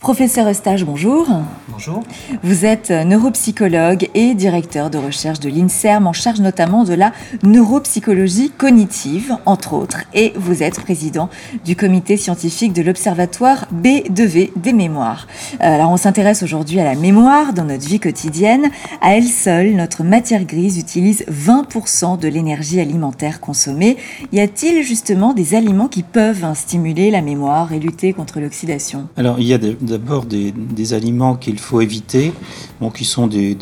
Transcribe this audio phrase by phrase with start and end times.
[0.00, 1.28] Professeur Eustache, bonjour.
[1.68, 2.02] Bonjour.
[2.42, 8.50] Vous êtes neuropsychologue et directeur de recherche de l'INSERM en charge notamment de la neuropsychologie
[8.50, 11.28] cognitive, entre autres, et vous êtes président
[11.66, 15.26] du comité scientifique de l'Observatoire B2V des mémoires.
[15.60, 18.70] Euh, alors on s'intéresse aujourd'hui à la mémoire dans notre vie quotidienne.
[19.02, 23.98] À elle seule, notre matière grise utilise 20% de l'énergie alimentaire consommée.
[24.32, 29.06] Y a-t-il justement des aliments qui peuvent stimuler la mémoire et lutter contre l'oxydation?
[29.18, 32.32] Alors il y a des d'abord des, aliments qu'il faut éviter,
[32.80, 33.56] bon, qui sont des,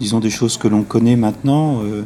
[0.00, 1.82] disons des choses que l'on connaît maintenant.
[1.84, 2.02] Euh,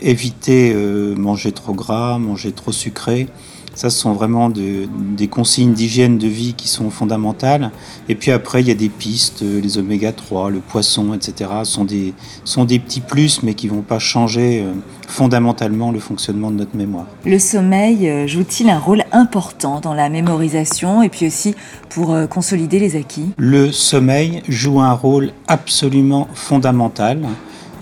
[0.00, 3.28] éviter euh, manger trop gras, manger trop sucré.
[3.74, 7.70] Ça, ce sont vraiment des consignes d'hygiène de vie qui sont fondamentales.
[8.08, 11.50] Et puis après, il y a des pistes, euh, les oméga 3, le poisson, etc.
[11.64, 12.14] sont des,
[12.44, 14.72] sont des petits plus, mais qui ne vont pas changer euh,
[15.08, 17.06] fondamentalement le fonctionnement de notre mémoire.
[17.24, 21.54] Le sommeil euh, joue-t-il un rôle important dans la mémorisation et puis aussi
[21.88, 23.30] pour consolider les acquis?
[23.36, 27.20] Le sommeil joue un rôle absolument fondamental.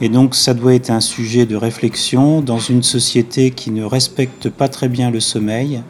[0.02, 4.50] Et donc ça doit être un sujet de réflexion dans une société qui ne respecte
[4.50, 5.80] pas très bien le sommeil,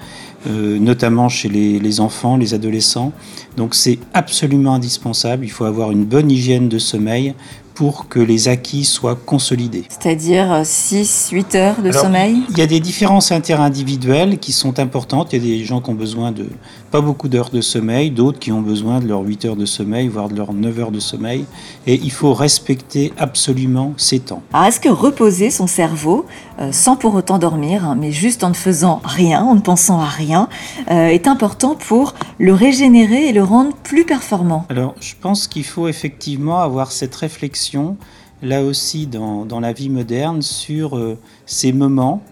[0.47, 3.15] euh, notamment chez les, enfants, les adolescents.
[3.57, 7.33] Donc c'est absolument indispensable, il faut avoir une bonne hygiène de sommeil
[7.75, 9.85] pour que les acquis soient consolidés.
[9.89, 15.33] C'est-à-dire 6-8 heures de sommeil Il y a des différences interindividuelles qui sont importantes.
[15.33, 16.47] Il y a des gens qui ont besoin de
[16.91, 20.09] pas beaucoup d'heures de sommeil, d'autres qui ont besoin de leurs 8 heures de sommeil,
[20.09, 21.47] voire de leurs 9 heures de sommeil.
[21.87, 24.43] Et il faut respecter absolument ces temps.
[24.53, 26.27] Alors est-ce que reposer son cerveau,
[26.61, 30.01] euh, sans pour autant dormir, hein, mais juste en ne faisant rien, en ne pensant
[30.01, 30.49] à rien,
[30.91, 35.65] euh, est important pour le régénérer et le rendre plus performant Alors je pense qu'il
[35.65, 37.99] faut effectivement avoir cette réflexion
[38.43, 42.23] là aussi dans, la vie moderne sur euh, ces moments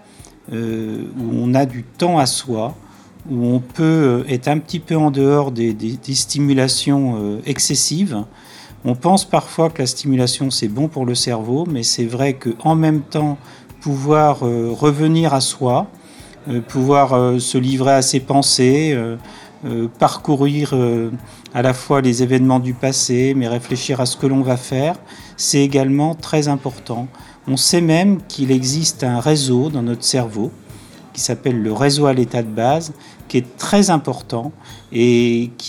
[0.50, 2.74] où on a du temps à soi,
[3.28, 5.74] où on peut euh, être un petit peu en dehors des,
[6.14, 8.24] stimulations euh, excessives.
[8.84, 12.74] On pense parfois que la stimulation c'est bon pour le cerveau, mais c'est vrai qu'en
[12.74, 13.36] même temps,
[13.80, 15.88] pouvoir euh, revenir à soi,
[16.68, 18.98] pouvoir se livrer à ses pensées,
[19.98, 20.74] parcourir
[21.54, 24.96] à la fois les événements du passé, mais réfléchir à ce que l'on va faire,
[25.36, 27.08] c'est également très important.
[27.46, 30.50] On sait même qu'il existe un réseau dans notre cerveau
[31.12, 32.92] qui s'appelle le réseau à l'état de base,
[33.28, 34.52] qui est très important
[34.92, 35.68] et qui